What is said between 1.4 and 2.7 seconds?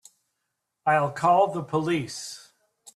the police.